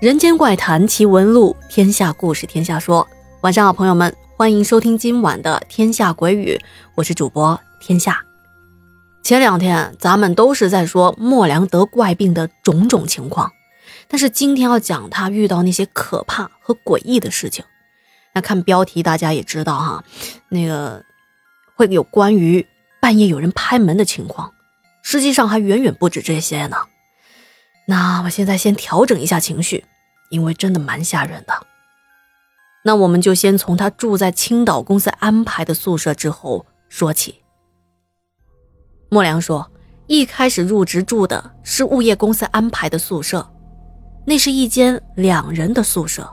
[0.00, 3.08] 人间怪谈奇闻录，天下故事天下说。
[3.40, 6.54] 晚上好，朋友们，欢迎收听今晚的《天下鬼语》，
[6.94, 8.24] 我是主播天下。
[9.24, 13.50] 前两天咱们都是在说莫良得怪病的种种情况，
[14.06, 17.64] 但是今天要讲他遇到那些可怕和诡异的事情。
[18.34, 20.04] 那看标题大家也知道哈，
[20.48, 21.02] 那个
[21.74, 22.64] 会有关于
[23.00, 24.52] 半夜有人拍门的情况，
[25.02, 26.76] 实际上还远远不止这些呢。
[27.90, 29.82] 那我现在先调整一下情绪，
[30.28, 31.66] 因为真的蛮吓人的。
[32.84, 37.42] 那我们就先从他住在青岛公司安排的宿舍之后说起。
[39.08, 39.72] 莫良说，
[40.06, 43.50] 一开始入职住的是物业公司安排的宿舍，
[44.26, 46.30] 那是一间两人的宿舍。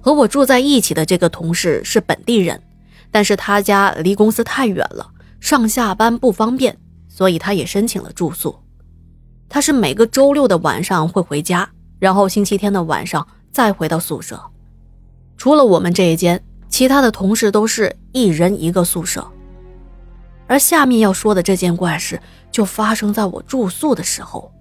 [0.00, 2.62] 和我住在一起的这个同事是本地人，
[3.10, 8.58] 但是他家离公司太远了，上下班不方便，所以他也申请了住宿。
[9.48, 14.40] 他是每个周六的晚上会回家，然后星期天的晚上再回到宿舍。
[15.36, 19.26] 除了我们这一间，其他的同事都是一人一个宿舍。
[20.46, 24.52] 而下面要说的这件怪事，就发生在我住宿的时候。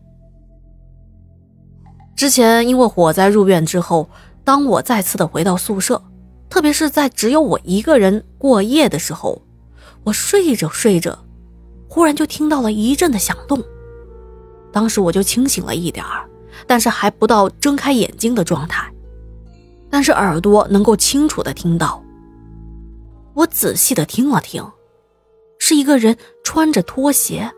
[2.15, 4.09] 之前因为火灾入院之后，
[4.43, 6.01] 当我再次的回到宿舍，
[6.49, 9.41] 特别是在只有我一个人过夜的时候，
[10.03, 11.17] 我睡着睡着，
[11.89, 13.61] 忽然就听到了一阵的响动。
[14.75, 16.29] 当时我就清醒了一点儿，
[16.67, 18.93] 但是还不到睁开眼睛的状态，
[19.89, 22.03] 但是耳朵能够清楚的听到。
[23.35, 24.69] 我仔细的听了听，
[25.59, 27.49] 是一个人穿着拖鞋，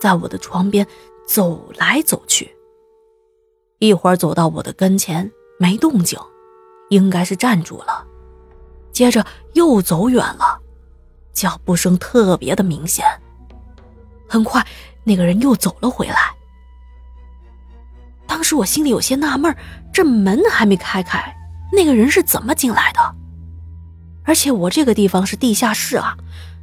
[0.00, 0.86] 在我的床边
[1.26, 2.54] 走来走去。
[3.80, 6.16] 一会儿走到我的跟前，没动静，
[6.90, 8.06] 应该是站住了。
[8.92, 10.60] 接着又走远了，
[11.32, 13.04] 脚步声特别的明显。
[14.28, 14.64] 很快，
[15.02, 16.32] 那个人又走了回来。
[18.54, 19.54] 我心里有些纳闷，
[19.92, 21.34] 这门还没开开，
[21.72, 23.14] 那个人是怎么进来的？
[24.24, 26.16] 而且我这个地方是地下室啊，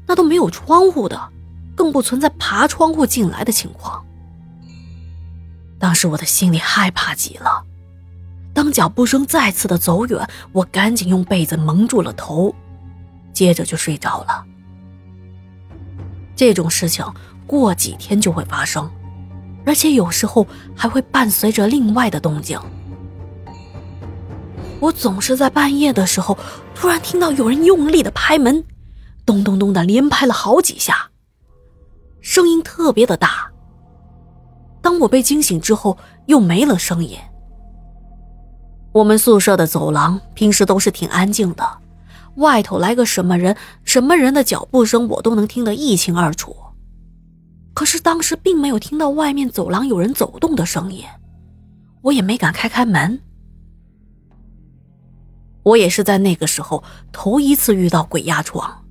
[0.07, 1.29] 那都没有窗户的，
[1.75, 4.03] 更不存在爬窗户进来的情况。
[5.79, 7.63] 当时我的心里害怕极了。
[8.53, 12.53] 当脚步声再次的走远，我赶紧用被子蒙住了头，
[13.31, 14.45] 接着就睡着了。
[16.35, 17.05] 这种事情
[17.45, 18.89] 过几天就会发生。
[19.65, 22.59] 而且有时候还会伴随着另外的动静。
[24.79, 26.37] 我总是在半夜的时候，
[26.73, 28.63] 突然听到有人用力的拍门，
[29.25, 31.09] 咚咚咚的连拍了好几下，
[32.21, 33.51] 声音特别的大。
[34.81, 35.97] 当我被惊醒之后，
[36.27, 37.17] 又没了声音。
[38.93, 41.77] 我们宿舍的走廊平时都是挺安静的，
[42.35, 46.55] 外头来个什么人，什么人的脚步声，我都能听得一清二楚。
[47.79, 51.05] 可是当时并没有听到外面走廊有人走动的声音，
[52.01, 53.21] 我也没敢开开门。
[55.63, 58.83] 我也是在那个时候头一次遇到鬼压床。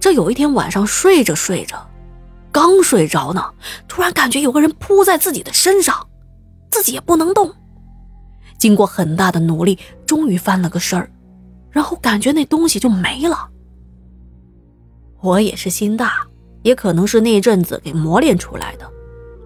[0.00, 1.86] 这有一天晚上睡着睡着，
[2.50, 3.52] 刚睡着呢，
[3.86, 6.08] 突然感觉有个人扑在自己的身上，
[6.70, 7.54] 自己也不能动。
[8.56, 11.10] 经过很大的努力，终于翻了个身儿，
[11.70, 13.50] 然后感觉那东西就没了。
[15.20, 16.25] 我也是心大。
[16.66, 18.90] 也可能是那阵子给磨练出来的，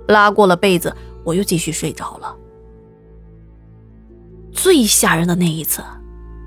[0.08, 0.90] 拉过了被子，
[1.22, 2.34] 我又继续睡着了。
[4.50, 5.82] 最吓人的那一次，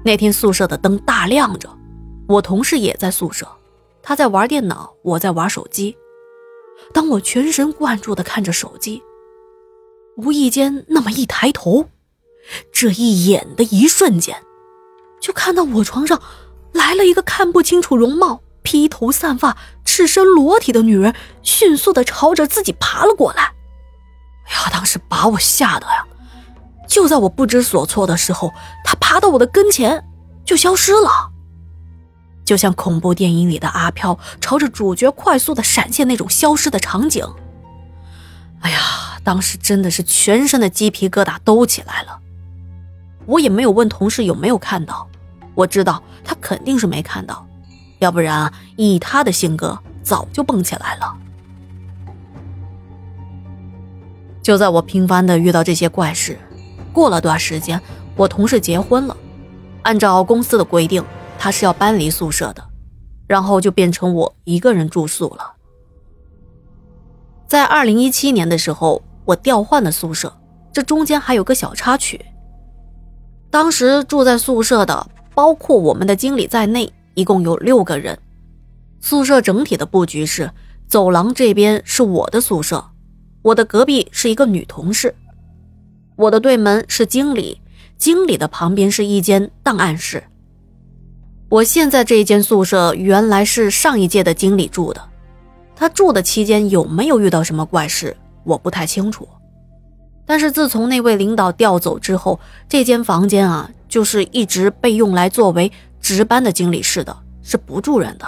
[0.03, 1.69] 那天宿舍的灯大亮着，
[2.27, 3.47] 我同事也在宿舍，
[4.01, 5.95] 他在玩电脑，我在玩手机。
[6.91, 8.99] 当我全神贯注地看着手机，
[10.17, 11.85] 无意间那么一抬头，
[12.71, 14.35] 这一眼的一瞬间，
[15.21, 16.19] 就看到我床上
[16.71, 18.41] 来了一个看不清楚容貌。
[18.65, 19.57] 披头散发、
[19.95, 23.43] 赤身裸体的女人迅速的朝着自己爬了过来。
[24.47, 26.03] 哎呀，当时把我吓得呀！
[26.87, 28.51] 就在我不知所措的时候，
[28.83, 30.03] 她爬到我的跟前，
[30.43, 31.29] 就消失了，
[32.43, 37.23] 就像恐怖电影里的阿飘朝着主角快速的闪现那种消失的场景。
[38.61, 38.79] 哎呀，
[39.23, 42.19] 当时真的是全身的鸡皮疙瘩都起来了。
[43.27, 45.07] 我也没有问同事有没有看到，
[45.53, 47.47] 我知道他肯定是没看到。
[48.03, 51.17] 要不然，以他的性格，早就蹦起来了。
[54.41, 56.37] 就在我频繁的遇到这些怪事，
[56.91, 57.81] 过了段时间，
[58.17, 59.15] 我同事结婚了，
[59.83, 61.01] 按照公司的规定，
[61.39, 62.61] 他是要搬离宿舍的，
[63.25, 65.53] 然后就变成我一个人住宿了。
[67.47, 70.35] 在二零一七年的时候，我调换了宿舍，
[70.73, 72.19] 这中间还有个小插曲。
[73.49, 76.91] 当时住在宿舍的，包括我们的经理在内。
[77.13, 78.17] 一共有六个人，
[78.99, 80.51] 宿舍整体的布局是：
[80.87, 82.83] 走廊这边是我的宿舍，
[83.41, 85.15] 我的隔壁是一个女同事，
[86.15, 87.61] 我的对门是经理，
[87.97, 90.23] 经理的旁边是一间档案室。
[91.49, 95.01] 我现在这一间宿舍原来是上一届的经理住的，
[95.75, 99.27] 他住的期间有没有遇到什么怪事，我不太清楚。
[100.25, 105.71] 但是自从那位领导调走之后，这间房间啊，就是一直被用来作为
[106.03, 108.27] 值班的经理室的，是不住人的。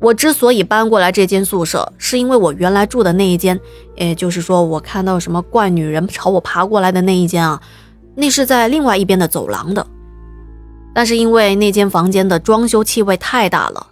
[0.00, 3.60] 我之所以搬过来这间宿舍，是因为我原来住的那一间，
[3.94, 7.62] 也就是说我看到什么怪女人朝我爬过来的那一间啊，
[8.16, 9.86] 那是在另外一边的走廊的。
[10.94, 13.86] 但是因为那间房间的装修气味太大了，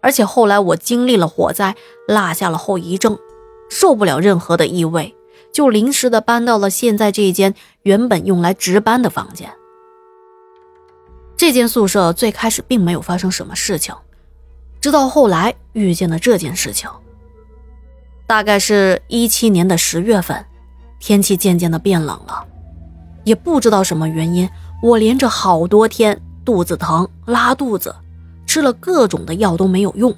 [0.00, 1.76] 而且后来我经历了火灾，
[2.08, 3.18] 落下了后遗症，
[3.68, 5.14] 受不了任何的异味，
[5.52, 9.52] 就临时的搬到了现在这一间原本用来值班的房间。
[11.40, 13.94] 这间宿舍最开始并没有发生什么事情，
[14.78, 16.90] 直到后来遇见了这件事情。
[18.26, 20.44] 大概是一七年的十月份，
[20.98, 22.44] 天气渐渐的变冷了，
[23.24, 24.46] 也不知道什么原因。
[24.82, 27.96] 我连着好多天肚子疼、拉肚子，
[28.44, 30.14] 吃了各种的药都没有用。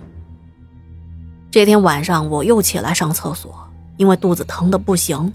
[1.53, 3.57] 这天晚上我又起来上厕所，
[3.97, 5.33] 因为肚子疼的不行。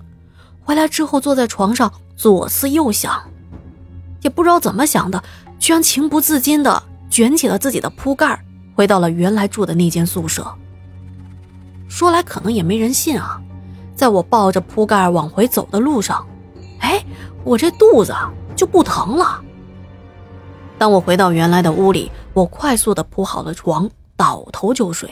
[0.66, 3.18] 回来之后坐在床上左思右想，
[4.20, 5.24] 也不知道怎么想的，
[5.60, 8.44] 居然情不自禁的卷起了自己的铺盖，
[8.76, 10.46] 回到了原来住的那间宿舍。
[11.88, 13.42] 说来可能也没人信啊，
[13.96, 16.26] 在我抱着铺盖往回走的路上，
[16.80, 17.04] 哎，
[17.44, 18.14] 我这肚子。
[18.58, 19.40] 就不疼了。
[20.80, 25.08] 当我回到原来的屋里，我快速的铺好了床，倒头就睡。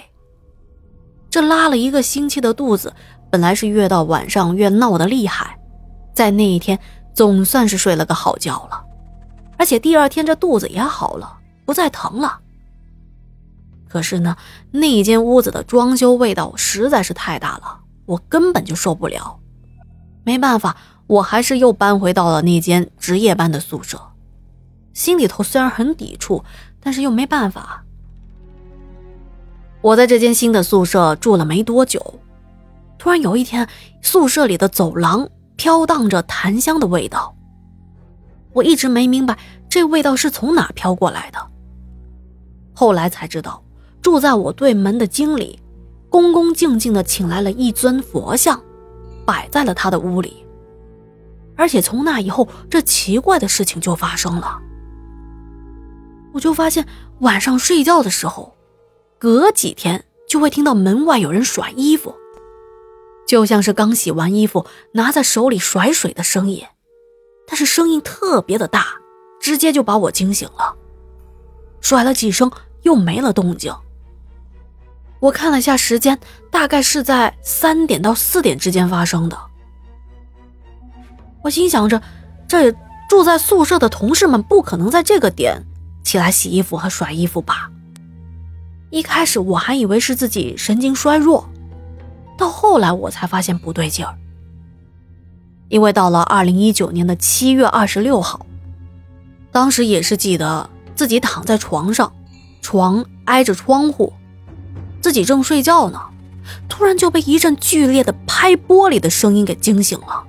[1.30, 2.92] 这拉了一个星期的肚子，
[3.30, 5.60] 本来是越到晚上越闹得厉害，
[6.12, 6.80] 在那一天
[7.14, 8.84] 总算是睡了个好觉了，
[9.58, 12.40] 而且第二天这肚子也好了，不再疼了。
[13.88, 14.36] 可是呢，
[14.72, 19.40] 那间屋子的装修味道实在是太大了，我根本就受不了，
[20.24, 20.76] 没办法。
[21.08, 24.02] 我还是又搬回到了那间值夜班的宿舍，
[24.92, 26.44] 心里头虽然很抵触，
[26.80, 27.84] 但是又没办法。
[29.82, 32.20] 我在这间新的宿舍住了没多久，
[32.98, 33.70] 突然有一天，
[34.02, 37.35] 宿舍里的走廊飘荡着檀香的味道。
[38.56, 39.38] 我一直没明白
[39.70, 41.38] 这味道是从哪飘过来的，
[42.74, 43.62] 后来才知道，
[44.02, 45.60] 住在我对门的经理，
[46.10, 48.62] 恭恭敬敬地请来了一尊佛像，
[49.26, 50.46] 摆在了他的屋里。
[51.58, 54.60] 而且从那以后，这奇怪的事情就发生了。
[56.34, 56.86] 我就发现
[57.20, 58.56] 晚上睡觉的时候，
[59.20, 62.16] 隔几天就会听到门外有人甩衣服，
[63.28, 66.64] 就像是刚洗完衣服拿在手里甩水的声音，
[67.48, 68.86] 但是声音特别的大，
[69.40, 70.76] 直接就把我惊醒了。
[71.82, 72.52] 甩了几声
[72.82, 73.74] 又没了动静。
[75.20, 76.20] 我看了下时间，
[76.52, 79.38] 大概是在三点到四点之间发生的。
[81.44, 82.02] 我心想着，
[82.48, 82.72] 这
[83.08, 85.64] 住在宿舍的同事们不可能在这个点
[86.04, 87.70] 起来洗衣服和甩衣服吧？
[88.90, 91.50] 一开始我还以为是自己神经衰弱，
[92.38, 94.18] 到后来我才发现不对劲儿。
[95.68, 98.46] 因为到了二零一九年的七月二十六号，
[99.52, 102.14] 当时也是记得自己躺在床上，
[102.62, 104.14] 床挨着窗户，
[105.02, 106.00] 自己正睡觉呢，
[106.70, 110.24] 突然就被一阵剧烈的拍玻璃的声音给惊醒了。